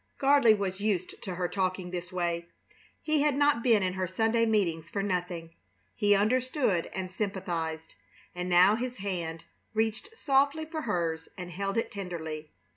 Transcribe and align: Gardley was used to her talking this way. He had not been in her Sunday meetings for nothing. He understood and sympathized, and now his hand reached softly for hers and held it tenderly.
Gardley 0.19 0.55
was 0.57 0.81
used 0.81 1.21
to 1.21 1.35
her 1.35 1.47
talking 1.47 1.91
this 1.91 2.11
way. 2.11 2.47
He 3.03 3.21
had 3.21 3.35
not 3.35 3.61
been 3.61 3.83
in 3.83 3.93
her 3.93 4.07
Sunday 4.07 4.47
meetings 4.47 4.89
for 4.89 5.03
nothing. 5.03 5.51
He 5.93 6.15
understood 6.15 6.89
and 6.95 7.11
sympathized, 7.11 7.93
and 8.33 8.49
now 8.49 8.73
his 8.73 8.95
hand 8.95 9.43
reached 9.75 10.09
softly 10.17 10.65
for 10.65 10.81
hers 10.81 11.29
and 11.37 11.51
held 11.51 11.77
it 11.77 11.91
tenderly. 11.91 12.49